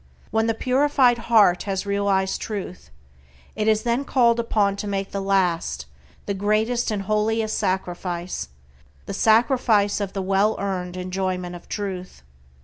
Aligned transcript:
When 0.31 0.47
the 0.47 0.55
purified 0.55 1.19
heart 1.29 1.61
has 1.69 1.85
realized 1.85 2.41
Truth 2.41 2.89
it 3.55 3.67
is 3.67 3.83
then 3.83 4.03
called 4.03 4.39
upon 4.39 4.75
to 4.77 4.87
make 4.87 5.11
the 5.11 5.21
last, 5.21 5.85
the 6.25 6.33
greatest 6.33 6.89
and 6.89 7.03
holiest 7.03 7.55
sacrifice, 7.55 8.49
the 9.05 9.13
sacrifice 9.13 10.01
of 10.01 10.13
the 10.13 10.21
well 10.23 10.59
earned 10.59 10.97
enjoyment 10.97 11.53
of 11.55 11.69
Truth. 11.69 12.23